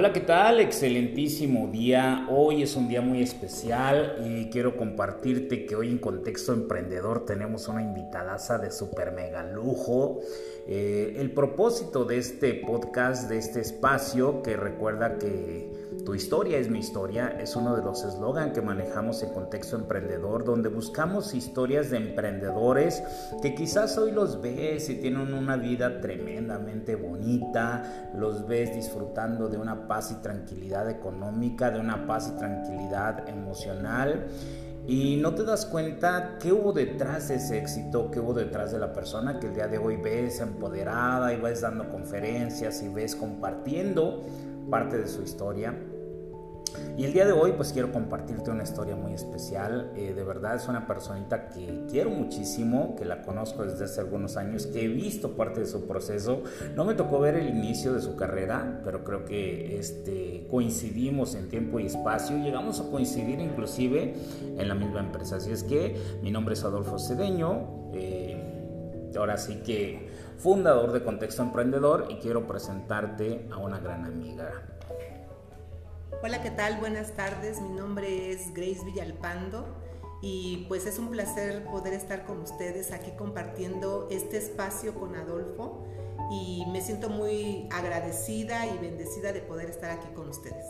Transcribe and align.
Hola, 0.00 0.12
¿qué 0.12 0.20
tal? 0.20 0.60
Excelentísimo 0.60 1.66
día. 1.66 2.28
Hoy 2.30 2.62
es 2.62 2.76
un 2.76 2.86
día 2.86 3.00
muy 3.00 3.20
especial 3.20 4.14
y 4.24 4.48
quiero 4.48 4.76
compartirte 4.76 5.66
que 5.66 5.74
hoy 5.74 5.88
en 5.88 5.98
Contexto 5.98 6.52
Emprendedor 6.52 7.26
tenemos 7.26 7.66
una 7.66 7.82
invitadaza 7.82 8.58
de 8.58 8.70
super 8.70 9.10
mega 9.10 9.42
lujo. 9.42 10.20
Eh, 10.68 11.16
el 11.18 11.32
propósito 11.32 12.04
de 12.04 12.18
este 12.18 12.54
podcast, 12.54 13.28
de 13.28 13.38
este 13.38 13.60
espacio, 13.60 14.40
que 14.44 14.56
recuerda 14.56 15.18
que 15.18 15.68
tu 16.04 16.14
historia 16.14 16.58
es 16.58 16.68
mi 16.70 16.78
historia, 16.78 17.36
es 17.40 17.56
uno 17.56 17.76
de 17.76 17.82
los 17.82 18.04
eslogans 18.04 18.52
que 18.52 18.62
manejamos 18.62 19.22
en 19.22 19.30
Contexto 19.30 19.76
Emprendedor, 19.76 20.44
donde 20.44 20.68
buscamos 20.68 21.34
historias 21.34 21.90
de 21.90 21.98
emprendedores 21.98 23.02
que 23.42 23.54
quizás 23.54 23.96
hoy 23.98 24.12
los 24.12 24.40
ves 24.40 24.88
y 24.90 24.96
tienen 24.96 25.32
una 25.34 25.56
vida 25.56 26.00
tremendamente 26.00 26.96
bonita, 26.96 28.10
los 28.14 28.46
ves 28.46 28.74
disfrutando 28.74 29.48
de 29.48 29.58
una 29.58 29.86
paz 29.86 30.10
y 30.10 30.22
tranquilidad 30.22 30.88
económica, 30.90 31.70
de 31.70 31.80
una 31.80 32.06
paz 32.06 32.32
y 32.34 32.38
tranquilidad 32.38 33.28
emocional. 33.28 34.26
Y 34.86 35.16
no 35.16 35.34
te 35.34 35.44
das 35.44 35.66
cuenta 35.66 36.38
qué 36.40 36.50
hubo 36.50 36.72
detrás 36.72 37.28
de 37.28 37.34
ese 37.34 37.58
éxito, 37.58 38.10
qué 38.10 38.20
hubo 38.20 38.32
detrás 38.32 38.72
de 38.72 38.78
la 38.78 38.94
persona 38.94 39.38
que 39.38 39.48
el 39.48 39.54
día 39.54 39.68
de 39.68 39.76
hoy 39.76 39.96
ves 39.96 40.40
empoderada 40.40 41.34
y 41.34 41.40
vas 41.40 41.60
dando 41.60 41.90
conferencias 41.90 42.82
y 42.82 42.88
ves 42.88 43.14
compartiendo 43.14 44.24
parte 44.70 44.98
de 44.98 45.08
su 45.08 45.22
historia. 45.22 45.74
Y 46.96 47.04
el 47.04 47.12
día 47.12 47.26
de 47.26 47.32
hoy 47.32 47.52
pues 47.52 47.72
quiero 47.72 47.92
compartirte 47.92 48.50
una 48.50 48.64
historia 48.64 48.96
muy 48.96 49.12
especial. 49.12 49.92
Eh, 49.96 50.14
de 50.14 50.24
verdad 50.24 50.56
es 50.56 50.68
una 50.68 50.86
personita 50.86 51.48
que 51.48 51.86
quiero 51.88 52.10
muchísimo, 52.10 52.96
que 52.96 53.04
la 53.04 53.22
conozco 53.22 53.64
desde 53.64 53.84
hace 53.84 54.00
algunos 54.00 54.36
años, 54.36 54.66
que 54.66 54.84
he 54.84 54.88
visto 54.88 55.36
parte 55.36 55.60
de 55.60 55.66
su 55.66 55.86
proceso. 55.86 56.42
No 56.74 56.84
me 56.84 56.94
tocó 56.94 57.20
ver 57.20 57.36
el 57.36 57.48
inicio 57.48 57.92
de 57.94 58.00
su 58.00 58.16
carrera, 58.16 58.80
pero 58.84 59.04
creo 59.04 59.24
que 59.24 59.78
este, 59.78 60.46
coincidimos 60.50 61.34
en 61.34 61.48
tiempo 61.48 61.78
y 61.78 61.86
espacio. 61.86 62.36
Llegamos 62.36 62.80
a 62.80 62.90
coincidir 62.90 63.40
inclusive 63.40 64.14
en 64.58 64.68
la 64.68 64.74
misma 64.74 65.00
empresa. 65.00 65.36
Así 65.36 65.52
es 65.52 65.62
que 65.62 65.96
mi 66.22 66.30
nombre 66.30 66.54
es 66.54 66.64
Adolfo 66.64 66.98
Cedeño. 66.98 67.90
Eh, 67.94 68.58
ahora 69.16 69.36
sí 69.36 69.60
que 69.64 70.08
fundador 70.38 70.92
de 70.92 71.02
Contexto 71.02 71.42
Emprendedor 71.42 72.06
y 72.10 72.16
quiero 72.16 72.46
presentarte 72.46 73.48
a 73.50 73.56
una 73.56 73.80
gran 73.80 74.04
amiga. 74.04 74.50
Hola, 76.22 76.42
¿qué 76.42 76.50
tal? 76.50 76.78
Buenas 76.78 77.12
tardes. 77.12 77.60
Mi 77.60 77.70
nombre 77.70 78.30
es 78.30 78.54
Grace 78.54 78.84
Villalpando 78.84 79.66
y 80.22 80.64
pues 80.68 80.86
es 80.86 80.98
un 80.98 81.10
placer 81.10 81.64
poder 81.64 81.92
estar 81.92 82.24
con 82.24 82.40
ustedes 82.40 82.92
aquí 82.92 83.10
compartiendo 83.16 84.08
este 84.10 84.38
espacio 84.38 84.94
con 84.94 85.16
Adolfo 85.16 85.84
y 86.30 86.64
me 86.70 86.80
siento 86.82 87.08
muy 87.08 87.68
agradecida 87.70 88.66
y 88.66 88.78
bendecida 88.78 89.32
de 89.32 89.40
poder 89.40 89.70
estar 89.70 89.90
aquí 89.90 90.08
con 90.14 90.28
ustedes. 90.28 90.66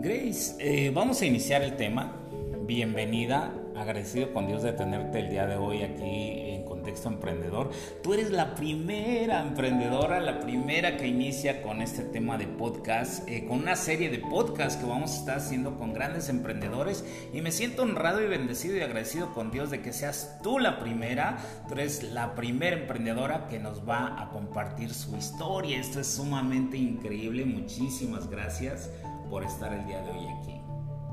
Grace, 0.00 0.54
eh, 0.58 0.90
vamos 0.90 1.20
a 1.22 1.26
iniciar 1.26 1.62
el 1.62 1.76
tema. 1.76 2.16
Bienvenida, 2.62 3.52
agradecido 3.76 4.32
con 4.32 4.46
Dios 4.46 4.62
de 4.62 4.72
tenerte 4.72 5.20
el 5.20 5.30
día 5.30 5.46
de 5.46 5.56
hoy 5.56 5.82
aquí 5.82 6.50
en 6.50 6.64
Contexto 6.64 7.08
Emprendedor. 7.08 7.70
Tú 8.02 8.14
eres 8.14 8.30
la 8.30 8.54
primera 8.54 9.40
emprendedora, 9.42 10.20
la 10.20 10.40
primera 10.40 10.96
que 10.96 11.06
inicia 11.06 11.62
con 11.62 11.82
este 11.82 12.02
tema 12.04 12.38
de 12.38 12.46
podcast, 12.46 13.28
eh, 13.28 13.46
con 13.46 13.60
una 13.60 13.76
serie 13.76 14.10
de 14.10 14.18
podcasts 14.18 14.76
que 14.76 14.88
vamos 14.88 15.12
a 15.12 15.16
estar 15.16 15.38
haciendo 15.38 15.76
con 15.76 15.92
grandes 15.92 16.28
emprendedores 16.28 17.04
y 17.32 17.40
me 17.40 17.52
siento 17.52 17.82
honrado 17.82 18.22
y 18.22 18.26
bendecido 18.26 18.76
y 18.76 18.80
agradecido 18.80 19.32
con 19.34 19.50
Dios 19.50 19.70
de 19.70 19.80
que 19.82 19.92
seas 19.92 20.38
tú 20.42 20.58
la 20.58 20.78
primera, 20.78 21.38
tú 21.68 21.74
eres 21.74 22.02
la 22.02 22.34
primera 22.34 22.76
emprendedora 22.76 23.46
que 23.48 23.58
nos 23.58 23.88
va 23.88 24.20
a 24.20 24.30
compartir 24.30 24.92
su 24.92 25.16
historia. 25.16 25.80
Esto 25.80 26.00
es 26.00 26.06
sumamente 26.06 26.76
increíble, 26.76 27.44
muchísimas 27.44 28.28
gracias 28.28 28.90
por 29.30 29.44
estar 29.44 29.72
el 29.72 29.86
día 29.86 30.02
de 30.02 30.10
hoy 30.10 30.26
aquí. 30.40 30.59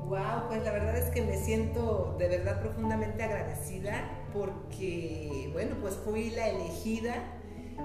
Wow, 0.08 0.48
pues 0.48 0.64
la 0.64 0.72
verdad 0.72 0.96
es 0.96 1.10
que 1.10 1.20
me 1.20 1.36
siento 1.36 2.16
de 2.18 2.28
verdad 2.28 2.62
profundamente 2.62 3.22
agradecida 3.22 4.08
porque, 4.32 5.50
bueno, 5.52 5.76
pues 5.82 5.96
fui 5.96 6.30
la 6.30 6.48
elegida 6.48 7.14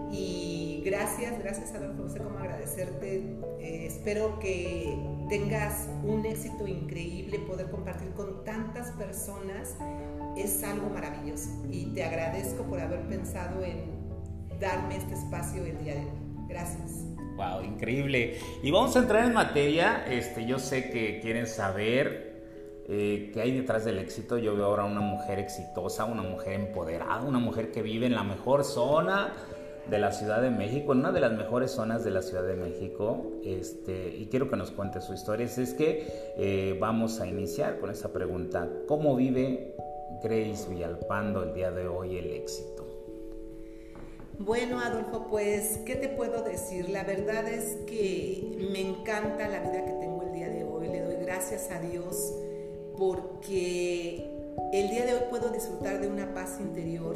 y 0.09 0.81
gracias, 0.85 1.38
gracias 1.39 1.73
Adolfo, 1.73 2.03
no 2.03 2.09
sé 2.09 2.19
cómo 2.19 2.39
agradecerte. 2.39 3.17
Eh, 3.59 3.88
espero 3.88 4.39
que 4.39 4.97
tengas 5.28 5.89
un 6.03 6.25
éxito 6.25 6.66
increíble, 6.66 7.39
poder 7.39 7.69
compartir 7.69 8.11
con 8.13 8.45
tantas 8.45 8.91
personas 8.91 9.75
es 10.38 10.63
algo 10.63 10.90
maravilloso 10.90 11.50
y 11.69 11.88
te 11.88 12.05
agradezco 12.05 12.63
por 12.63 12.79
haber 12.79 13.01
pensado 13.09 13.63
en 13.63 13.84
darme 14.61 14.95
este 14.95 15.13
espacio 15.13 15.66
el 15.66 15.78
día 15.84 15.95
de 15.95 16.01
hoy. 16.01 16.47
Gracias. 16.47 17.12
Wow, 17.35 17.63
increíble. 17.63 18.38
Y 18.61 18.71
vamos 18.71 18.95
a 18.95 18.99
entrar 18.99 19.25
en 19.25 19.33
materia. 19.33 20.05
Este, 20.07 20.45
yo 20.45 20.59
sé 20.59 20.91
que 20.91 21.19
quieren 21.19 21.47
saber 21.47 22.33
eh, 22.88 23.31
qué 23.33 23.41
hay 23.41 23.51
detrás 23.51 23.85
del 23.85 23.97
éxito. 23.97 24.38
Yo 24.38 24.55
veo 24.55 24.66
ahora 24.66 24.85
una 24.85 25.01
mujer 25.01 25.39
exitosa, 25.39 26.05
una 26.05 26.22
mujer 26.22 26.53
empoderada, 26.53 27.22
una 27.22 27.39
mujer 27.39 27.72
que 27.72 27.81
vive 27.81 28.05
en 28.05 28.16
la 28.16 28.23
mejor 28.23 28.63
zona 28.63 29.33
de 29.89 29.99
la 29.99 30.11
Ciudad 30.11 30.41
de 30.41 30.49
México, 30.49 30.93
en 30.93 30.99
una 30.99 31.11
de 31.11 31.19
las 31.19 31.33
mejores 31.33 31.72
zonas 31.72 32.03
de 32.03 32.11
la 32.11 32.22
Ciudad 32.22 32.43
de 32.43 32.55
México. 32.55 33.31
Este, 33.43 34.16
y 34.16 34.27
quiero 34.27 34.49
que 34.49 34.55
nos 34.55 34.72
cuente 34.72 35.01
su 35.01 35.13
historia. 35.13 35.45
Es 35.45 35.73
que 35.73 36.05
eh, 36.38 36.77
vamos 36.79 37.19
a 37.19 37.25
iniciar 37.25 37.79
con 37.79 37.89
esa 37.89 38.13
pregunta. 38.13 38.69
¿Cómo 38.88 39.16
vive 39.16 39.75
Grace 40.23 40.69
Villalpando 40.69 41.43
el 41.43 41.53
día 41.53 41.72
de 41.72 41.88
hoy 41.88 42.17
el 42.17 42.31
éxito? 42.31 42.92
Bueno, 44.39 44.79
Adolfo, 44.79 45.27
pues, 45.29 45.79
¿qué 45.85 45.95
te 45.95 46.09
puedo 46.09 46.41
decir? 46.41 46.89
La 46.89 47.03
verdad 47.03 47.47
es 47.47 47.77
que 47.85 48.57
me 48.71 48.81
encanta 48.81 49.47
la 49.47 49.59
vida 49.59 49.85
que 49.85 49.91
tengo 49.91 50.23
el 50.23 50.33
día 50.33 50.49
de 50.49 50.63
hoy. 50.63 50.88
Le 50.88 51.01
doy 51.01 51.17
gracias 51.17 51.69
a 51.69 51.79
Dios 51.79 52.33
porque 52.97 54.27
el 54.73 54.89
día 54.89 55.05
de 55.05 55.13
hoy 55.13 55.22
puedo 55.29 55.49
disfrutar 55.49 56.01
de 56.01 56.07
una 56.07 56.33
paz 56.33 56.57
interior, 56.59 57.16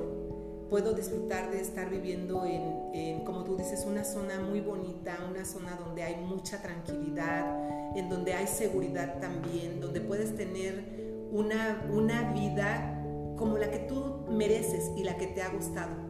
puedo 0.70 0.94
disfrutar 0.94 1.50
de 1.50 1.60
estar 1.60 1.90
viviendo 1.90 2.46
en, 2.46 3.26
como 3.26 3.44
tú 3.44 3.58
dices, 3.58 3.86
una 3.88 4.04
zona 4.04 4.40
muy 4.40 4.62
bonita, 4.62 5.18
una 5.28 5.44
zona 5.44 5.76
donde 5.76 6.04
hay 6.04 6.18
mucha 6.18 6.62
tranquilidad, 6.62 7.98
en 7.98 8.10
donde 8.10 8.34
hay 8.34 8.46
seguridad 8.46 9.20
también, 9.20 9.82
donde 9.82 10.02
puedes 10.02 10.36
tener 10.36 11.28
una, 11.32 11.84
una 11.92 12.32
vida 12.34 13.04
como 13.36 13.58
la 13.58 13.72
que 13.72 13.80
tú 13.80 14.20
mereces 14.30 14.92
y 14.96 15.04
la 15.04 15.18
que 15.18 15.28
te 15.28 15.42
ha 15.42 15.50
gustado 15.50 16.08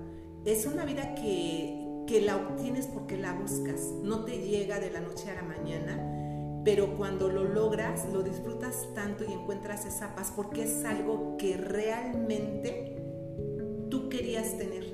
es 0.47 0.65
una 0.65 0.85
vida 0.85 1.13
que, 1.13 2.05
que 2.07 2.21
la 2.21 2.37
obtienes 2.37 2.87
porque 2.87 3.17
la 3.17 3.33
buscas, 3.33 3.81
no 4.01 4.23
te 4.23 4.37
llega 4.37 4.79
de 4.79 4.89
la 4.89 5.01
noche 5.01 5.29
a 5.29 5.35
la 5.35 5.41
mañana, 5.41 6.61
pero 6.63 6.95
cuando 6.95 7.27
lo 7.27 7.43
logras, 7.43 8.07
lo 8.13 8.23
disfrutas 8.23 8.87
tanto 8.95 9.25
y 9.25 9.33
encuentras 9.33 9.85
esa 9.85 10.15
paz 10.15 10.31
porque 10.33 10.63
es 10.63 10.85
algo 10.85 11.35
que 11.37 11.57
realmente 11.57 12.95
tú 13.89 14.07
querías 14.07 14.57
tener. 14.57 14.85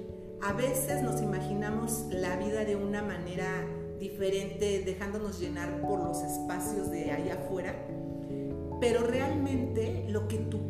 A 0.41 0.53
veces 0.53 1.03
nos 1.03 1.21
imaginamos 1.21 2.07
la 2.09 2.35
vida 2.37 2.65
de 2.65 2.75
una 2.75 3.03
manera 3.03 3.67
diferente, 3.99 4.81
dejándonos 4.83 5.39
llenar 5.39 5.81
por 5.81 6.03
los 6.03 6.19
espacios 6.23 6.89
de 6.89 7.11
allá 7.11 7.35
afuera, 7.35 7.75
pero 8.81 9.01
realmente 9.01 10.07
lo 10.09 10.27
que 10.27 10.37
tú 10.37 10.62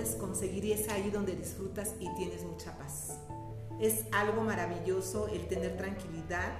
puedes 0.00 0.16
conseguir 0.16 0.64
y 0.64 0.72
es 0.72 0.88
ahí 0.88 1.10
donde 1.10 1.36
disfrutas 1.36 1.94
y 2.00 2.08
tienes 2.14 2.42
mucha 2.42 2.72
paz. 2.78 3.18
Es 3.78 4.06
algo 4.12 4.40
maravilloso 4.40 5.28
el 5.28 5.46
tener 5.46 5.76
tranquilidad, 5.76 6.52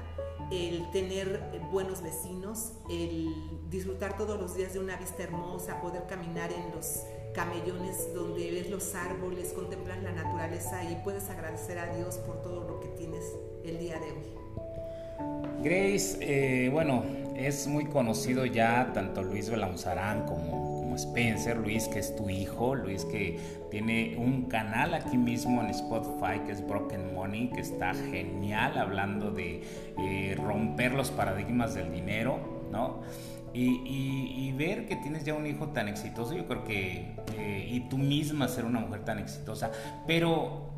el 0.53 0.91
tener 0.91 1.41
buenos 1.73 2.03
vecinos, 2.03 2.73
el 2.91 3.33
disfrutar 3.71 4.19
todos 4.19 4.39
los 4.39 4.57
días 4.57 4.75
de 4.75 4.81
una 4.81 4.97
vista 4.97 5.23
hermosa, 5.23 5.81
poder 5.81 6.05
caminar 6.07 6.53
en 6.53 6.71
los 6.75 7.01
camellones 7.35 8.13
donde 8.15 8.51
ves 8.51 8.69
los 8.69 8.95
árboles, 8.95 9.55
contemplas 9.55 10.03
la 10.03 10.13
naturaleza 10.13 10.85
y 10.85 10.97
puedes 11.03 11.31
agradecer 11.31 11.79
a 11.79 11.95
Dios 11.97 12.17
por 12.19 12.43
todo 12.43 12.69
lo 12.69 12.79
que 12.81 12.89
tienes 12.89 13.25
el 13.65 13.79
día 13.79 13.99
de 13.99 14.13
hoy. 14.13 15.63
Grace, 15.63 16.19
eh, 16.21 16.69
bueno, 16.69 17.05
es 17.37 17.67
muy 17.67 17.87
conocido 17.87 18.45
ya 18.45 18.93
tanto 18.93 19.23
Luis 19.23 19.49
Belauzarán 19.49 20.27
como 20.27 20.70
Spencer, 20.97 21.57
Luis 21.57 21.89
que 21.89 21.99
es 21.99 22.15
tu 22.17 22.29
hijo, 22.29 22.75
Luis 22.75 23.05
que 23.05 23.39
tiene 23.71 24.17
un 24.19 24.45
canal 24.45 24.95
aquí 24.95 25.17
mismo 25.17 25.61
en 25.61 25.69
Spotify 25.71 26.41
que 26.45 26.53
es 26.53 26.67
Broken 26.67 27.15
Money, 27.15 27.51
que 27.51 27.61
está 27.61 27.95
genial 27.95 28.79
hablando 28.79 29.31
de 29.31 29.63
eh, 29.99 30.37
romper 30.37 30.93
los 30.93 31.11
paradigmas 31.11 31.75
del 31.75 31.93
dinero, 31.93 32.39
¿no? 32.71 33.01
Y, 33.53 34.53
ver 34.53 34.87
que 34.87 34.97
tienes 34.97 35.25
ya 35.25 35.33
un 35.33 35.47
hijo 35.47 35.69
tan 35.69 35.89
exitoso, 35.89 36.35
yo 36.35 36.47
creo 36.47 36.65
que, 36.65 37.15
eh, 37.39 37.69
y 37.71 37.81
tú 37.89 37.97
misma 37.97 38.47
ser 38.47 38.67
una 38.67 38.79
mujer 38.79 39.07
tan 39.07 39.19
exitosa, 39.19 39.71
pero 40.07 40.70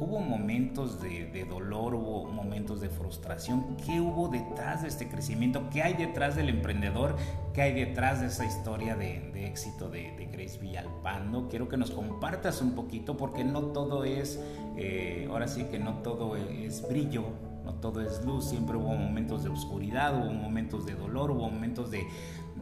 hubo 0.00 0.18
momentos 0.18 1.00
de, 1.00 1.46
dolor, 1.48 1.94
hubo 1.94 2.24
momentos 2.24 2.80
de 2.80 2.88
frustración. 2.88 3.76
¿Qué 3.84 4.00
hubo 4.00 4.28
detrás 4.28 4.82
de 4.82 4.88
este 4.88 5.08
crecimiento? 5.08 5.68
¿Qué 5.70 5.82
hay 5.82 5.94
detrás 5.94 6.36
del 6.36 6.48
emprendedor? 6.48 7.16
¿Qué 7.52 7.62
hay 7.62 7.74
detrás 7.74 8.20
de 8.20 8.28
esa 8.28 8.46
historia 8.46 8.96
de, 8.96 9.46
éxito 9.46 9.90
de, 9.90 10.28
Grace 10.32 10.58
Villalpando? 10.58 11.48
Quiero 11.48 11.68
que 11.68 11.76
nos 11.76 11.90
compartas 11.90 12.62
un 12.62 12.72
poquito 12.72 13.16
porque 13.16 13.44
no 13.44 13.60
todo 13.66 14.04
es, 14.04 14.42
eh, 14.76 15.28
ahora 15.30 15.46
sí 15.46 15.64
que 15.64 15.78
no 15.78 15.98
todo 15.98 16.34
es 16.36 16.88
brillo, 16.88 17.24
no 17.64 17.74
todo 17.74 18.00
es 18.00 18.24
luz, 18.24 18.46
siempre 18.46 18.78
hubo 18.78 18.94
momentos 18.94 19.44
de 19.44 19.50
oscuridad, 19.50 20.16
hubo 20.18 20.32
momentos 20.32 20.86
de 20.86 20.94
dolor, 20.94 21.30
hubo 21.30 21.50
momentos 21.50 21.90
de 21.90 22.06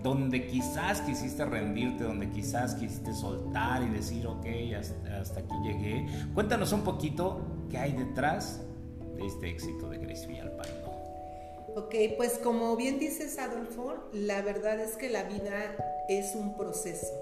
donde 0.03 0.47
quizás 0.47 1.01
quisiste 1.03 1.45
rendirte, 1.45 2.05
donde 2.05 2.31
quizás 2.31 2.75
quisiste 2.75 3.13
soltar 3.13 3.83
y 3.83 3.89
decir, 3.91 4.27
ok, 4.27 4.47
hasta, 4.79 5.41
aquí 5.41 5.55
llegué. 5.65 6.07
Cuéntanos 6.35 6.73
un 6.73 6.83
poquito 6.83 7.41
qué 7.71 7.79
hay 7.79 7.93
detrás 7.93 8.61
de 9.17 9.27
este 9.27 9.51
éxito 9.51 9.89
de 9.89 9.99
Grace 9.99 10.27
Villalpando. 10.27 10.89
Ok, 11.77 11.95
pues 12.17 12.39
como 12.39 12.77
bien 12.77 12.99
dices 12.99 13.39
Adolfo, 13.39 14.09
la 14.13 14.43
verdad 14.43 14.81
es 14.81 14.97
que 14.97 15.09
la 15.09 15.25
vida 15.25 15.77
es 16.09 16.35
un 16.35 16.57
proceso. 16.57 17.13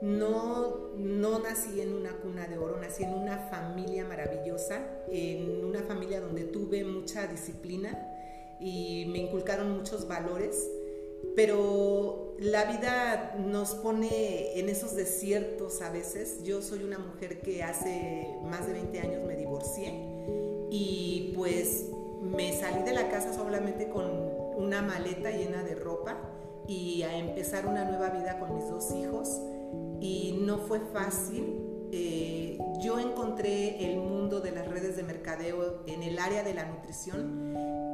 No, 0.00 0.94
no 0.96 1.40
nací 1.40 1.80
en 1.80 1.92
una 1.92 2.12
cuna 2.12 2.46
de 2.46 2.56
oro, 2.56 2.78
nací 2.80 3.02
en 3.02 3.12
una 3.12 3.38
familia 3.50 4.04
maravillosa, 4.04 4.80
en 5.10 5.64
una 5.64 5.82
familia 5.82 6.20
donde 6.20 6.44
tuve 6.44 6.84
mucha 6.84 7.26
disciplina 7.26 7.98
y 8.60 9.06
me 9.08 9.18
inculcaron 9.18 9.76
muchos 9.76 10.06
valores 10.06 10.70
pero 11.38 12.34
la 12.40 12.64
vida 12.64 13.36
nos 13.38 13.76
pone 13.76 14.58
en 14.58 14.68
esos 14.68 14.96
desiertos 14.96 15.80
a 15.82 15.90
veces. 15.92 16.42
Yo 16.42 16.62
soy 16.62 16.82
una 16.82 16.98
mujer 16.98 17.40
que 17.42 17.62
hace 17.62 18.26
más 18.42 18.66
de 18.66 18.72
20 18.72 18.98
años 18.98 19.24
me 19.24 19.36
divorcié 19.36 20.04
y 20.68 21.32
pues 21.36 21.90
me 22.20 22.58
salí 22.58 22.82
de 22.82 22.92
la 22.92 23.08
casa 23.08 23.32
solamente 23.32 23.88
con 23.88 24.10
una 24.56 24.82
maleta 24.82 25.30
llena 25.30 25.62
de 25.62 25.76
ropa 25.76 26.18
y 26.66 27.02
a 27.02 27.16
empezar 27.16 27.68
una 27.68 27.84
nueva 27.84 28.10
vida 28.10 28.40
con 28.40 28.56
mis 28.56 28.68
dos 28.68 28.90
hijos 28.96 29.40
y 30.00 30.40
no 30.42 30.58
fue 30.58 30.80
fácil. 30.92 31.64
Eh, 31.92 32.58
yo 32.80 32.98
encontré 32.98 33.88
el 33.88 33.98
mundo 33.98 34.40
de 34.40 34.50
las 34.50 34.66
redes 34.66 34.96
de 34.96 35.04
mercadeo 35.04 35.84
en 35.86 36.02
el 36.02 36.18
área 36.18 36.42
de 36.42 36.54
la 36.54 36.64
nutrición 36.64 37.47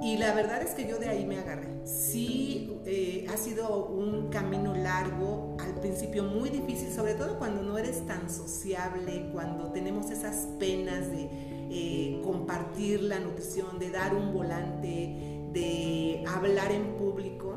y 0.04 0.18
la 0.18 0.34
verdad 0.34 0.60
es 0.60 0.72
que 0.72 0.86
yo 0.86 0.98
de 0.98 1.08
ahí 1.08 1.24
me 1.24 1.38
agarré. 1.38 1.66
Sí, 1.86 2.78
eh, 2.84 3.26
ha 3.32 3.38
sido 3.38 3.86
un 3.86 4.28
camino 4.28 4.74
largo, 4.74 5.56
al 5.58 5.80
principio 5.80 6.24
muy 6.24 6.50
difícil, 6.50 6.92
sobre 6.92 7.14
todo 7.14 7.38
cuando 7.38 7.62
no 7.62 7.78
eres 7.78 8.06
tan 8.06 8.28
sociable, 8.28 9.30
cuando 9.32 9.72
tenemos 9.72 10.10
esas 10.10 10.46
penas 10.58 11.10
de 11.10 11.30
eh, 11.70 12.20
compartir 12.22 13.02
la 13.02 13.18
nutrición, 13.18 13.78
de 13.78 13.90
dar 13.90 14.14
un 14.14 14.34
volante, 14.34 15.48
de 15.54 16.22
hablar 16.28 16.70
en 16.70 16.96
público. 16.96 17.53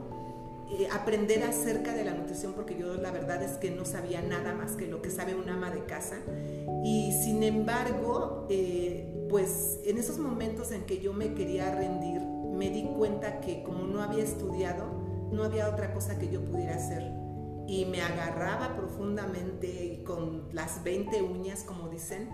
Eh, 0.70 0.90
aprender 0.92 1.44
acerca 1.44 1.94
de 1.94 2.04
la 2.04 2.14
nutrición 2.14 2.54
porque 2.54 2.78
yo 2.78 2.96
la 2.96 3.12
verdad 3.12 3.42
es 3.42 3.58
que 3.58 3.72
no 3.72 3.86
sabía 3.86 4.22
nada 4.22 4.54
más 4.54 4.74
que 4.74 4.86
lo 4.88 5.02
que 5.02 5.10
sabe 5.10 5.34
una 5.34 5.54
ama 5.54 5.72
de 5.72 5.86
casa 5.86 6.18
y 6.84 7.14
sin 7.24 7.42
embargo 7.42 8.48
pues 9.30 9.80
en 9.86 9.98
esos 9.98 10.18
momentos 10.18 10.74
en 10.74 10.84
que 10.84 11.00
yo 11.00 11.14
me 11.14 11.34
quería 11.34 11.74
rendir 11.74 12.22
me 12.58 12.72
di 12.72 12.84
cuenta 12.84 13.40
que 13.40 13.64
como 13.64 13.84
no 13.84 14.02
había 14.02 14.24
estudiado, 14.24 14.86
no 15.32 15.44
había 15.44 15.70
otra 15.70 15.94
cosa 15.94 16.18
que 16.18 16.30
yo 16.30 16.44
pudiera 16.44 16.76
hacer. 16.76 17.04
Y 17.68 17.86
me 17.86 18.02
agarraba 18.02 18.76
profundamente 18.76 20.04
con 20.06 20.50
las 20.54 20.84
20 20.84 21.22
uñas, 21.22 21.64
como 21.64 21.90
dicen, 21.90 22.30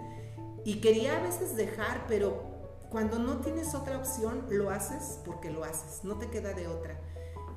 y 0.63 0.79
quería 0.79 1.17
a 1.17 1.21
veces 1.21 1.55
dejar, 1.55 2.05
pero 2.07 2.53
cuando 2.89 3.19
no 3.19 3.37
tienes 3.37 3.75
otra 3.75 3.97
opción, 3.97 4.45
lo 4.49 4.69
haces 4.69 5.19
porque 5.25 5.49
lo 5.49 5.63
haces, 5.63 6.03
no 6.03 6.17
te 6.17 6.29
queda 6.29 6.53
de 6.53 6.67
otra. 6.67 6.99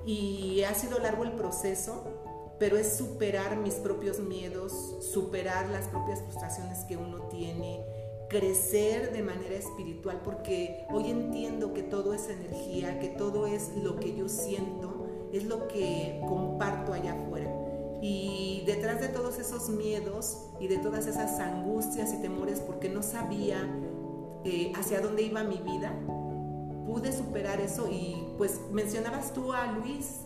Y 0.06 0.62
ha 0.62 0.72
sido 0.74 0.98
largo 0.98 1.24
el 1.24 1.32
proceso, 1.32 2.04
pero 2.58 2.76
es 2.76 2.96
superar 2.96 3.56
mis 3.56 3.74
propios 3.74 4.20
miedos, 4.20 4.72
superar 5.00 5.68
las 5.68 5.88
propias 5.88 6.22
frustraciones 6.22 6.84
que 6.84 6.96
uno 6.96 7.22
tiene, 7.28 7.84
crecer 8.28 9.12
de 9.12 9.22
manera 9.22 9.54
espiritual, 9.54 10.20
porque 10.24 10.86
hoy 10.90 11.10
entiendo 11.10 11.74
que 11.74 11.82
todo 11.82 12.14
es 12.14 12.28
energía, 12.28 12.98
que 12.98 13.08
todo 13.08 13.46
es 13.46 13.76
lo 13.76 13.96
que 13.96 14.14
yo 14.14 14.28
siento, 14.28 15.06
es 15.32 15.44
lo 15.44 15.68
que 15.68 16.20
comparto 16.26 16.92
allá 16.92 17.12
afuera. 17.12 17.52
Y 18.00 18.62
detrás 18.66 19.00
de 19.00 19.08
todos 19.08 19.38
esos 19.38 19.68
miedos 19.68 20.50
y 20.60 20.68
de 20.68 20.78
todas 20.78 21.06
esas 21.06 21.40
angustias 21.40 22.12
y 22.12 22.18
temores, 22.18 22.60
porque 22.60 22.88
no 22.88 23.02
sabía 23.02 23.58
eh, 24.44 24.72
hacia 24.76 25.00
dónde 25.00 25.22
iba 25.22 25.42
mi 25.42 25.56
vida, 25.56 25.92
pude 26.96 27.12
superar 27.12 27.60
eso 27.60 27.88
y 27.90 28.25
pues 28.38 28.58
mencionabas 28.72 29.34
tú 29.34 29.52
a 29.52 29.66
Luis, 29.66 30.20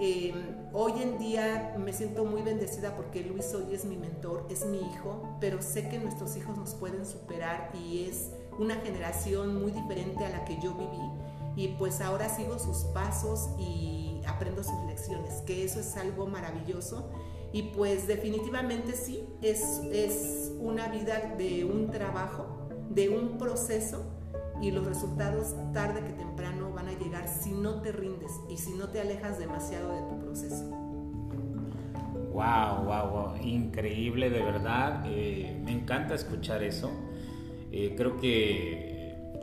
Em, 0.00 0.56
hoy 0.72 0.92
en 1.00 1.18
día 1.18 1.76
me 1.78 1.92
siento 1.92 2.24
muy 2.24 2.42
bendecida 2.42 2.96
porque 2.96 3.22
Luis 3.22 3.54
hoy 3.54 3.72
es 3.72 3.84
mi 3.84 3.96
mentor, 3.96 4.44
es 4.50 4.66
mi 4.66 4.78
hijo, 4.78 5.36
pero 5.40 5.62
sé 5.62 5.88
que 5.88 6.00
nuestros 6.00 6.36
hijos 6.36 6.58
nos 6.58 6.74
pueden 6.74 7.06
superar 7.06 7.70
y 7.74 8.06
es 8.08 8.30
una 8.58 8.74
generación 8.76 9.60
muy 9.60 9.70
diferente 9.70 10.24
a 10.24 10.30
la 10.30 10.44
que 10.44 10.58
yo 10.60 10.74
viví. 10.74 11.10
Y 11.56 11.68
pues 11.78 12.00
ahora 12.00 12.28
sigo 12.28 12.58
sus 12.58 12.78
pasos 12.86 13.50
y 13.56 14.20
aprendo 14.26 14.64
sus 14.64 14.84
lecciones, 14.88 15.42
que 15.42 15.64
eso 15.64 15.78
es 15.78 15.96
algo 15.96 16.26
maravilloso. 16.26 17.08
Y 17.52 17.62
pues 17.74 18.08
definitivamente 18.08 18.94
sí, 18.96 19.24
es, 19.42 19.80
es 19.92 20.50
una 20.58 20.88
vida 20.88 21.36
de 21.38 21.64
un 21.64 21.92
trabajo, 21.92 22.66
de 22.90 23.10
un 23.10 23.38
proceso 23.38 24.02
y 24.60 24.70
los 24.70 24.86
resultados 24.86 25.54
tarde 25.72 26.00
que 26.04 26.12
temprano 26.12 26.72
van 26.72 26.88
a 26.88 26.92
llegar 26.92 27.28
si 27.28 27.52
no 27.52 27.80
te 27.82 27.92
rindes 27.92 28.32
y 28.48 28.56
si 28.56 28.72
no 28.74 28.88
te 28.88 29.00
alejas 29.00 29.38
demasiado 29.38 29.92
de 29.92 30.02
tu 30.08 30.18
proceso. 30.24 30.64
Wow, 32.32 32.84
wow, 32.84 33.10
wow, 33.10 33.36
increíble 33.42 34.28
de 34.30 34.42
verdad. 34.42 35.04
Eh, 35.06 35.60
me 35.64 35.72
encanta 35.72 36.14
escuchar 36.14 36.62
eso. 36.62 36.90
Eh, 37.70 37.94
creo 37.96 38.16
que 38.16 38.94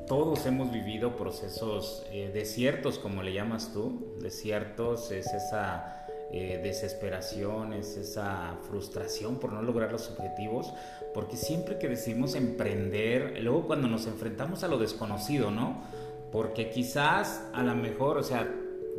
todos 0.08 0.46
hemos 0.46 0.72
vivido 0.72 1.16
procesos 1.16 2.06
eh, 2.12 2.32
desiertos, 2.34 3.00
como 3.00 3.24
le 3.24 3.32
llamas 3.32 3.72
tú. 3.72 4.18
Desiertos 4.22 5.10
es 5.12 5.28
esa 5.34 6.01
desesperación, 6.32 7.74
es 7.74 7.98
esa 7.98 8.58
frustración 8.70 9.40
por 9.40 9.52
no 9.52 9.62
lograr 9.62 9.92
los 9.92 10.10
objetivos, 10.10 10.74
porque 11.14 11.36
siempre 11.36 11.78
que 11.78 11.90
decidimos 11.90 12.36
emprender, 12.36 13.38
luego 13.42 13.68
cuando 13.68 13.88
nos 13.88 14.08
enfrentamos 14.08 14.64
a 14.64 14.68
lo 14.68 14.78
desconocido, 14.78 15.52
¿no? 15.52 15.84
Porque 16.32 16.70
quizás 16.70 17.44
a 17.54 17.64
lo 17.64 17.76
mejor, 17.76 18.18
o 18.18 18.24
sea, 18.24 18.50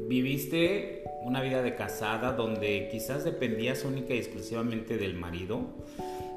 viviste 0.09 1.05
una 1.25 1.41
vida 1.41 1.63
de 1.63 1.75
casada 1.75 2.33
donde 2.33 2.89
quizás 2.91 3.25
dependías 3.25 3.85
única 3.85 4.13
y 4.15 4.19
exclusivamente 4.19 4.97
del 4.97 5.15
marido 5.15 5.63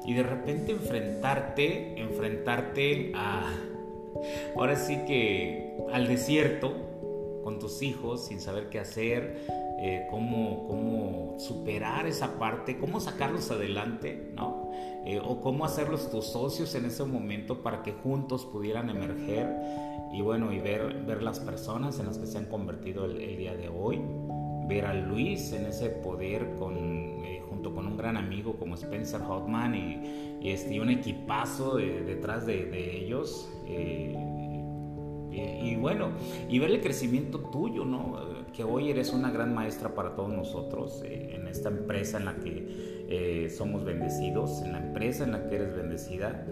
y 0.06 0.14
de 0.14 0.22
repente 0.22 0.72
enfrentarte, 0.72 2.00
enfrentarte 2.00 3.12
a, 3.14 3.52
ahora 4.54 4.76
sí 4.76 5.00
que 5.06 5.76
al 5.92 6.06
desierto 6.06 6.72
con 7.42 7.58
tus 7.58 7.82
hijos 7.82 8.26
sin 8.26 8.40
saber 8.40 8.68
qué 8.70 8.78
hacer, 8.78 9.65
eh, 9.78 10.06
cómo, 10.10 10.66
cómo 10.66 11.38
superar 11.38 12.06
esa 12.06 12.38
parte, 12.38 12.78
cómo 12.78 13.00
sacarlos 13.00 13.50
adelante, 13.50 14.32
¿no? 14.34 14.70
Eh, 15.04 15.20
o 15.24 15.40
cómo 15.40 15.64
hacerlos 15.64 16.10
tus 16.10 16.26
socios 16.26 16.74
en 16.74 16.86
ese 16.86 17.04
momento 17.04 17.62
para 17.62 17.82
que 17.82 17.92
juntos 17.92 18.44
pudieran 18.44 18.90
emerger 18.90 19.46
y 20.12 20.22
bueno, 20.22 20.52
y 20.52 20.58
ver, 20.58 21.04
ver 21.06 21.22
las 21.22 21.40
personas 21.40 21.98
en 22.00 22.06
las 22.06 22.18
que 22.18 22.26
se 22.26 22.38
han 22.38 22.46
convertido 22.46 23.04
el, 23.04 23.36
día 23.36 23.54
de 23.54 23.68
hoy, 23.68 24.00
ver 24.66 24.86
a 24.86 24.94
Luis 24.94 25.52
en 25.52 25.66
ese 25.66 25.90
poder 25.90 26.54
con, 26.58 26.74
eh, 27.24 27.42
junto 27.48 27.74
con 27.74 27.86
un 27.86 27.96
gran 27.96 28.16
amigo 28.16 28.56
como 28.56 28.76
Spencer 28.76 29.20
Hotman 29.20 29.74
y, 29.74 30.38
y, 30.40 30.50
este, 30.50 30.80
un 30.80 30.90
equipazo 30.90 31.76
detrás 31.76 32.46
de, 32.46 33.04
ellos. 33.04 33.48
Eh, 33.66 34.16
y, 35.62 35.76
bueno, 35.76 36.12
y 36.48 36.58
ver 36.58 36.70
el 36.70 36.80
crecimiento 36.80 37.38
tuyo, 37.38 37.84
¿no? 37.84 38.16
Que 38.56 38.64
hoy 38.64 38.90
eres 38.90 39.12
una 39.12 39.30
gran 39.30 39.54
maestra 39.54 39.94
para 39.94 40.14
todos 40.14 40.30
nosotros 40.30 41.02
en 41.04 41.46
esta 41.46 41.68
empresa 41.68 42.16
en 42.16 42.24
la 42.24 42.36
que 42.36 43.04
eh, 43.08 43.50
somos 43.50 43.84
bendecidos, 43.84 44.62
en 44.62 44.72
la 44.72 44.78
empresa 44.78 45.24
en 45.24 45.32
la 45.32 45.46
que 45.46 45.56
eres 45.56 45.76
bendecida. 45.76 46.46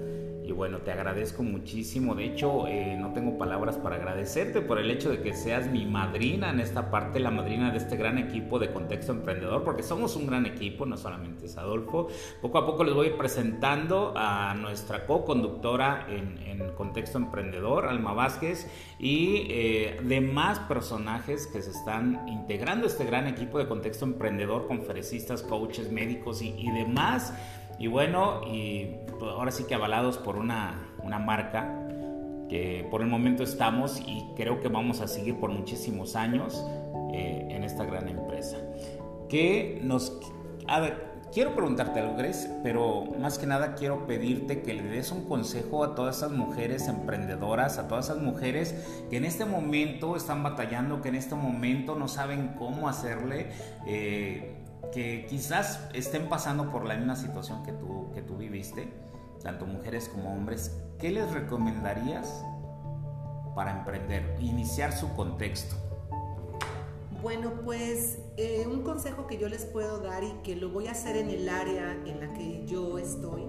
Y 0.46 0.52
bueno, 0.52 0.78
te 0.78 0.92
agradezco 0.92 1.42
muchísimo. 1.42 2.14
De 2.14 2.26
hecho, 2.26 2.66
eh, 2.66 2.98
no 3.00 3.14
tengo 3.14 3.38
palabras 3.38 3.78
para 3.78 3.96
agradecerte 3.96 4.60
por 4.60 4.78
el 4.78 4.90
hecho 4.90 5.08
de 5.08 5.22
que 5.22 5.32
seas 5.32 5.70
mi 5.70 5.86
madrina 5.86 6.50
en 6.50 6.60
esta 6.60 6.90
parte, 6.90 7.18
la 7.18 7.30
madrina 7.30 7.70
de 7.70 7.78
este 7.78 7.96
gran 7.96 8.18
equipo 8.18 8.58
de 8.58 8.70
Contexto 8.70 9.12
Emprendedor, 9.12 9.64
porque 9.64 9.82
somos 9.82 10.16
un 10.16 10.26
gran 10.26 10.44
equipo, 10.44 10.84
no 10.84 10.98
solamente 10.98 11.46
es 11.46 11.56
Adolfo. 11.56 12.08
Poco 12.42 12.58
a 12.58 12.66
poco 12.66 12.84
les 12.84 12.92
voy 12.92 13.10
presentando 13.16 14.12
a 14.14 14.54
nuestra 14.54 15.06
co-conductora 15.06 16.06
en, 16.10 16.34
Contexto 16.76 17.18
Emprendedor, 17.18 17.86
Alma 17.86 18.14
Vázquez, 18.14 18.68
y 18.98 19.46
eh, 19.48 20.00
demás 20.02 20.58
personajes 20.60 21.46
que 21.46 21.62
se 21.62 21.70
están 21.70 22.26
integrando 22.28 22.84
a 22.84 22.88
este 22.88 23.04
gran 23.04 23.28
equipo 23.28 23.58
de 23.58 23.68
Contexto 23.68 24.04
Emprendedor, 24.04 24.66
conferencistas, 24.66 25.42
coaches, 25.42 25.92
médicos 25.92 26.42
y, 26.42 26.54
y 26.58 26.70
demás. 26.70 27.32
Y 27.78 27.86
bueno, 27.86 28.42
y 28.46 28.96
pues, 29.18 29.32
ahora 29.32 29.50
sí 29.50 29.64
que 29.64 29.74
avalados 29.74 30.18
por 30.18 30.36
una, 30.36 30.88
una 31.02 31.18
marca 31.18 31.80
que 32.48 32.86
por 32.90 33.00
el 33.02 33.08
momento 33.08 33.42
estamos 33.42 34.00
y 34.00 34.24
creo 34.36 34.60
que 34.60 34.68
vamos 34.68 35.00
a 35.00 35.08
seguir 35.08 35.38
por 35.38 35.50
muchísimos 35.50 36.14
años 36.14 36.64
eh, 37.12 37.46
en 37.50 37.64
esta 37.64 37.84
gran 37.84 38.08
empresa. 38.08 38.58
Que 39.28 39.80
nos... 39.82 40.20
Quiero 41.32 41.52
preguntarte 41.56 41.98
algo, 41.98 42.16
Grace, 42.16 42.48
pero 42.62 43.06
más 43.18 43.40
que 43.40 43.46
nada 43.46 43.74
quiero 43.74 44.06
pedirte 44.06 44.62
que 44.62 44.72
le 44.72 44.84
des 44.84 45.10
un 45.10 45.24
consejo 45.24 45.82
a 45.82 45.96
todas 45.96 46.18
esas 46.18 46.30
mujeres 46.30 46.86
emprendedoras, 46.86 47.78
a 47.78 47.88
todas 47.88 48.04
esas 48.04 48.22
mujeres 48.22 48.72
que 49.10 49.16
en 49.16 49.24
este 49.24 49.44
momento 49.44 50.14
están 50.14 50.44
batallando, 50.44 51.02
que 51.02 51.08
en 51.08 51.16
este 51.16 51.34
momento 51.34 51.96
no 51.96 52.06
saben 52.06 52.54
cómo 52.56 52.88
hacerle. 52.88 53.48
Eh, 53.84 54.63
que 54.92 55.26
quizás 55.28 55.80
estén 55.92 56.28
pasando 56.28 56.70
por 56.70 56.84
la 56.84 56.96
misma 56.96 57.16
situación 57.16 57.62
que 57.62 57.72
tú, 57.72 58.10
que 58.14 58.22
tú 58.22 58.36
viviste, 58.36 58.92
tanto 59.42 59.66
mujeres 59.66 60.08
como 60.08 60.32
hombres, 60.32 60.76
¿qué 60.98 61.10
les 61.10 61.30
recomendarías 61.32 62.44
para 63.54 63.78
emprender, 63.78 64.36
iniciar 64.40 64.92
su 64.92 65.12
contexto? 65.14 65.76
Bueno, 67.22 67.52
pues 67.64 68.18
eh, 68.36 68.66
un 68.66 68.82
consejo 68.82 69.26
que 69.26 69.38
yo 69.38 69.48
les 69.48 69.64
puedo 69.64 70.00
dar 70.00 70.22
y 70.24 70.32
que 70.42 70.56
lo 70.56 70.68
voy 70.68 70.88
a 70.88 70.90
hacer 70.90 71.16
en 71.16 71.30
el 71.30 71.48
área 71.48 71.92
en 72.04 72.20
la 72.20 72.32
que 72.34 72.66
yo 72.66 72.98
estoy, 72.98 73.44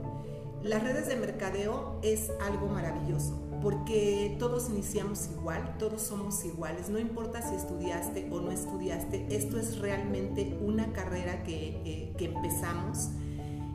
las 0.66 0.84
redes 0.84 1.08
de 1.08 1.16
mercadeo 1.16 2.00
es 2.02 2.32
algo 2.42 2.68
maravilloso 2.68 3.40
porque 3.62 4.36
todos 4.38 4.70
iniciamos 4.70 5.28
igual, 5.32 5.76
todos 5.80 6.02
somos 6.02 6.44
iguales, 6.46 6.90
no 6.90 7.00
importa 7.00 7.42
si 7.42 7.56
estudiaste 7.56 8.28
o 8.32 8.40
no 8.40 8.52
estudiaste, 8.52 9.26
esto 9.30 9.60
es 9.60 9.80
realmente 9.80 10.58
una 10.62 10.94
carrera 10.94 11.44
que, 11.44 11.82
eh, 11.86 12.14
que 12.18 12.26
empezamos. 12.26 13.10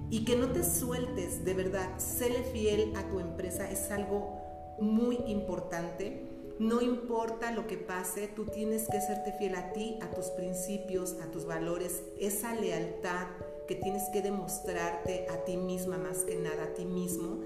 Y 0.09 0.25
que 0.25 0.37
no 0.37 0.49
te 0.49 0.63
sueltes, 0.63 1.45
de 1.45 1.55
verdad, 1.55 1.89
séle 1.99 2.43
fiel 2.53 2.93
a 2.97 3.03
tu 3.09 3.19
empresa, 3.21 3.71
es 3.71 3.91
algo 3.91 4.41
muy 4.81 5.17
importante. 5.27 6.25
No 6.59 6.81
importa 6.81 7.53
lo 7.53 7.67
que 7.67 7.77
pase, 7.77 8.29
tú 8.29 8.47
tienes 8.47 8.87
que 8.89 9.01
serte 9.01 9.33
fiel 9.39 9.55
a 9.55 9.73
ti, 9.73 9.99
a 10.03 10.11
tus 10.11 10.27
principios, 10.27 11.17
a 11.21 11.31
tus 11.33 11.47
valores, 11.47 12.03
esa 12.19 12.55
lealtad 12.55 13.27
que 13.71 13.77
tienes 13.77 14.09
que 14.09 14.21
demostrarte 14.21 15.27
a 15.31 15.45
ti 15.45 15.57
misma 15.57 15.97
más 15.97 16.25
que 16.25 16.35
nada, 16.35 16.65
a 16.65 16.75
ti 16.75 16.85
mismo. 16.85 17.39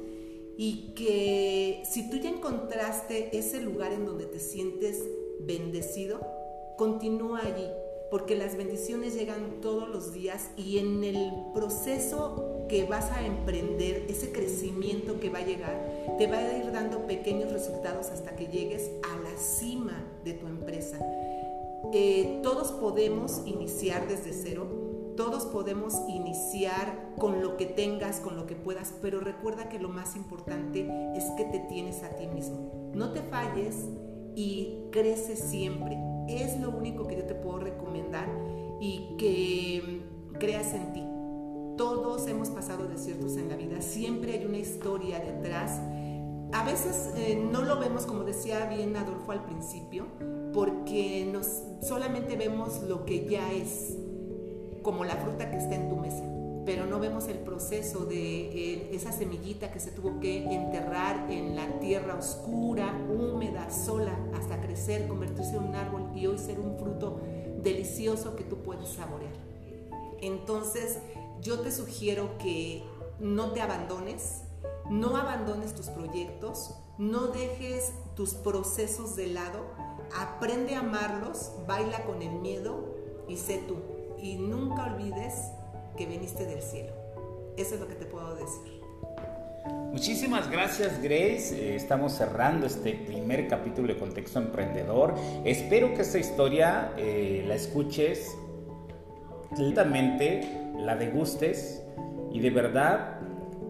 Y 0.57 0.95
que 0.95 1.83
si 1.85 2.09
tú 2.09 2.17
ya 2.17 2.31
encontraste 2.31 3.37
ese 3.37 3.61
lugar 3.61 3.93
en 3.93 4.07
donde 4.07 4.25
te 4.25 4.41
sientes 4.41 5.05
bendecido, 5.41 6.27
continúa 6.79 7.41
allí, 7.45 7.69
porque 8.11 8.37
las 8.37 8.57
bendiciones 8.57 9.15
llegan 9.15 9.61
todos 9.61 9.87
los 9.87 10.15
días 10.15 10.49
y 10.57 10.79
en 10.79 11.05
el 11.05 11.31
proceso 11.53 12.65
que 12.71 12.85
vas 12.85 13.11
a 13.11 13.27
emprender, 13.27 14.07
ese 14.09 14.33
crecimiento 14.33 15.21
que 15.21 15.29
va 15.29 15.41
a 15.41 15.45
llegar, 15.45 16.17
te 16.17 16.27
va 16.27 16.39
a 16.39 16.57
ir 16.57 16.73
dando 16.73 17.07
pequeños 17.07 17.53
resultados 17.53 18.07
hasta 18.07 18.35
que 18.35 18.47
llegues 18.47 18.91
a 19.13 19.19
la 19.19 19.37
cima 19.37 20.03
de 20.25 20.33
tu 20.33 20.47
empresa. 20.47 20.99
Eh, 21.93 22.41
todos 22.43 22.73
podemos 22.73 23.43
iniciar 23.45 24.09
desde 24.09 24.33
cero, 24.33 24.94
todos 25.17 25.47
podemos 25.47 25.95
iniciar 26.09 27.15
con 27.19 27.41
lo 27.41 27.57
que 27.57 27.67
tengas, 27.67 28.21
con 28.21 28.37
lo 28.37 28.47
que 28.47 28.57
puedas, 28.57 28.95
pero 29.01 29.21
recuerda 29.21 29.69
que 29.69 29.79
lo 29.79 29.89
más 29.89 30.17
importante 30.17 30.89
es 31.15 31.25
que 31.37 31.45
te 31.45 31.61
tienes 31.61 32.03
a 32.03 32.11
ti 32.11 32.27
mismo. 32.27 32.91
No 32.95 33.13
te 33.13 33.23
falles 33.23 33.89
y 34.35 34.89
crece 34.91 35.37
siempre 35.37 35.97
es 36.29 36.59
lo 36.61 36.71
único 36.71 37.07
que 37.07 37.17
yo 37.17 37.25
te 37.25 37.35
puedo 37.35 37.59
recomendar 37.59 38.29
y 38.81 39.17
que 39.19 39.83
mm, 39.83 40.35
creas 40.39 40.73
en 40.75 40.93
ti. 40.93 41.05
Todos 41.77 42.27
hemos 42.29 42.51
pasado 42.51 42.87
desiertos 42.87 43.37
en 43.37 43.49
la 43.49 43.57
vida, 43.57 43.81
siempre 43.81 44.35
hay 44.35 44.45
una 44.45 44.59
historia 44.59 45.19
detrás. 45.19 45.81
A 46.53 46.65
veces 46.65 47.13
eh, 47.17 47.43
no 47.51 47.63
lo 47.63 47.81
vemos, 47.81 48.07
como 48.07 48.23
decía 48.23 48.67
bien 48.67 48.97
Adolfo 48.97 49.33
al 49.33 49.45
principio, 49.45 50.07
porque 50.53 51.29
nos, 51.33 51.63
solamente 51.81 52.37
vemos 52.37 52.83
lo 52.85 53.05
que 53.05 53.27
ya 53.29 53.53
es, 53.53 53.97
como 54.85 55.05
la 55.05 55.17
fruta 55.17 55.51
que 55.51 55.57
está 55.57 55.75
en 55.75 55.89
tu 55.89 55.97
mesa 55.97 56.23
pero 56.65 56.87
no 56.87 56.99
vemos 56.99 57.29
el 57.29 57.39
proceso 57.39 58.07
de 58.07 58.17
eh, 58.17 58.89
esa 58.93 59.13
semillita 59.13 59.71
que 59.71 59.81
se 59.81 59.91
tuvo 59.91 60.19
que 60.21 60.45
enterrar 60.45 61.31
en 61.31 61.57
la 61.57 61.79
tierra 61.79 62.15
oscura, 62.15 62.95
húmeda, 63.09 63.71
sola, 63.71 64.19
hasta 64.35 64.61
crecer, 64.61 65.07
convertirse 65.07 65.57
en 65.57 65.65
un 65.65 65.75
árbol 65.75 66.11
y 66.15 66.27
hoy 66.27 66.39
ser 66.39 66.59
un 66.59 66.79
fruto 66.79 67.21
delicioso 67.63 68.35
que 68.37 68.45
tú 68.45 68.63
puedes 68.63 68.89
saborear. 68.89 69.35
Entonces, 70.21 70.99
yo 71.43 71.61
te 71.61 71.71
sugiero 71.71 72.39
que 72.39 72.83
no 73.21 73.53
te 73.53 73.61
abandones, 73.61 74.43
no 74.89 75.17
abandones 75.17 75.75
tus 75.75 75.89
proyectos, 75.89 76.75
no 76.97 77.29
dejes 77.29 77.93
tus 78.17 78.35
procesos 78.35 79.17
de 79.17 79.27
lado, 79.27 79.59
aprende 80.17 80.77
a 80.77 80.81
amarlos, 80.81 81.53
baila 81.67 82.05
con 82.05 82.23
el 82.23 82.33
miedo 82.33 82.95
y 83.29 83.37
sé 83.37 83.63
tú. 83.69 83.94
Y 84.25 84.37
nunca 84.37 84.87
olvides 84.87 85.53
que 85.99 86.07
viniste 86.07 86.47
del 86.47 86.63
cielo. 86.63 86.95
Eso 87.59 87.75
es 87.75 87.81
lo 87.83 87.87
que 87.87 87.95
te 87.95 88.07
puedo 88.07 88.35
decir. 88.35 88.81
Muchísimas 89.93 90.51
gracias 90.51 91.03
Grace, 91.03 91.55
eh, 91.55 91.77
estamos 91.77 92.15
cerrando 92.15 92.67
este 92.67 92.95
primer 92.95 93.49
capítulo 93.49 93.89
de 93.89 94.01
Contexto 94.01 94.39
Emprendedor. 94.39 95.15
Espero 95.45 95.93
que 95.93 96.01
esta 96.01 96.19
historia 96.19 96.95
eh, 96.97 97.45
la 97.47 97.55
escuches 97.55 98.35
lentamente, 99.59 100.41
la 100.79 100.97
degustes 100.97 101.83
y 102.33 102.41
de 102.41 102.49
verdad 102.49 103.21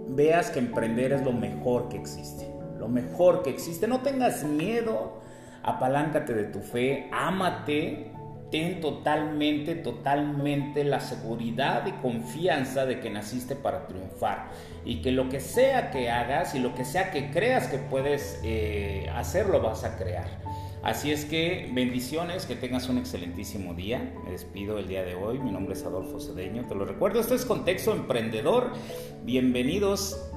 veas 0.07 0.51
que 0.51 0.61
emprender 0.61 1.13
es 1.13 1.25
lo 1.25 1.33
mejor 1.33 1.89
que 1.89 1.97
existe. 1.97 2.49
Lo 2.79 2.87
mejor 2.87 3.43
que 3.43 3.51
existe. 3.51 3.89
No 3.89 4.03
tengas 4.03 4.45
miedo, 4.45 5.21
apaláncate 5.65 6.33
de 6.33 6.45
tu 6.45 6.61
fe, 6.61 7.11
ámate 7.13 8.13
ten 8.55 8.81
totalmente, 8.81 9.75
totalmente 9.75 10.85
la 10.85 11.01
seguridad 11.01 11.89
y 11.89 11.91
confianza 12.01 12.87
de 12.87 13.01
que 13.01 13.11
naciste 13.11 13.57
para 13.57 13.89
triunfar 13.89 14.53
y 14.85 15.03
que 15.03 15.11
lo 15.11 15.29
que 15.29 15.41
sea 15.41 15.91
que 15.91 16.09
hagas 16.09 16.55
y 16.55 16.61
lo 16.61 16.73
que 16.73 16.85
sea 16.85 17.11
que 17.11 17.33
creas 17.33 17.67
que 17.67 17.79
puedes 17.79 18.39
eh, 18.45 19.11
hacer, 19.13 19.49
lo 19.49 19.61
vas 19.61 19.83
a 19.83 19.97
crear. 19.99 20.29
Así 20.85 21.11
es 21.11 21.25
que 21.25 21.69
bendiciones, 21.75 22.47
que 22.47 22.55
tengas 22.55 22.89
un 22.89 22.99
excelentísimo 22.99 23.75
día. 23.75 24.15
Me 24.25 24.31
despido 24.31 24.79
el 24.79 24.87
día 24.87 25.03
de 25.03 25.17
hoy. 25.17 25.41
Mi 25.41 25.51
nombre 25.51 25.75
es 25.75 25.85
Adolfo 25.85 26.21
Cedeño. 26.21 26.65
Te 26.69 26.77
lo 26.77 26.85
recuerdo, 26.85 27.19
esto 27.19 27.35
es 27.35 27.45
Contexto 27.45 27.91
Emprendedor. 27.91 28.71
Bienvenidos 29.25 30.31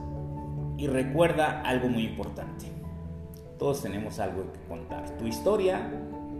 y 0.75 0.87
recuerda 0.87 1.61
algo 1.61 1.87
muy 1.87 2.05
importante. 2.05 2.65
Todos 3.59 3.83
tenemos 3.83 4.17
algo 4.17 4.51
que 4.53 4.59
contar. 4.67 5.07
Tu 5.19 5.27
historia 5.27 5.87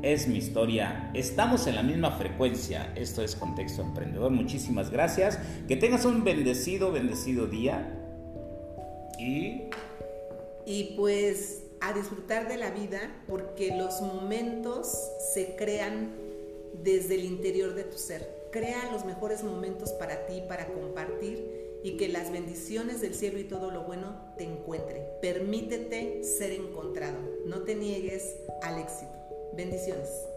es 0.01 0.27
mi 0.27 0.38
historia. 0.38 1.12
Estamos 1.13 1.68
en 1.68 1.75
la 1.75 1.84
misma 1.84 2.12
frecuencia. 2.12 2.92
Esto 2.96 3.24
es 3.24 3.36
Contexto 3.36 3.82
Emprendedor. 3.82 4.32
Muchísimas 4.32 4.89
gracias. 4.92 5.39
Que 5.68 5.75
tengas 5.75 6.06
un 6.06 6.24
bendecido, 6.24 6.92
bendecido 6.92 7.48
día. 7.48 7.94
Y... 9.20 9.70
Y 10.66 10.96
pues 10.98 11.63
a 11.80 11.94
disfrutar 11.94 12.48
de 12.48 12.58
la 12.58 12.72
vida 12.72 13.24
porque 13.27 13.75
los 13.77 14.01
momentos 14.01 14.92
se 15.34 15.56
crean 15.56 16.12
desde 16.84 17.16
el 17.16 17.25
interior 17.25 17.74
de 17.74 17.84
tu 17.84 17.98
ser. 17.98 18.50
Crea 18.51 18.92
los 18.92 19.06
mejores 19.06 19.44
momentos 19.44 19.92
para 19.94 20.25
ti, 20.25 20.42
para 20.48 20.68
compartir 20.68 21.80
y 21.84 21.96
que 21.96 22.10
las 22.10 22.32
bendiciones 22.32 23.01
del 23.01 23.13
cielo 23.13 23.39
y 23.39 23.46
todo 23.46 23.72
lo 23.72 23.84
bueno 23.84 24.34
te 24.38 24.44
encuentren. 24.44 25.04
Permítete 25.22 26.24
ser 26.24 26.51
encontrado. 26.51 27.18
No 27.46 27.62
te 27.62 27.75
niegues 27.75 28.36
al 28.62 28.80
éxito. 28.80 29.17
Bendiciones. 29.54 30.27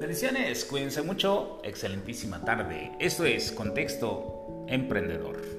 Bendiciones, 0.00 0.64
cuídense 0.64 1.02
mucho, 1.02 1.60
excelentísima 1.64 2.44
tarde. 2.44 2.92
Esto 3.00 3.24
es 3.24 3.50
Contexto 3.50 4.64
Emprendedor. 4.68 5.57